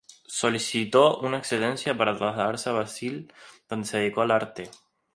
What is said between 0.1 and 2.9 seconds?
Solicitó una excedencia para trasladarse a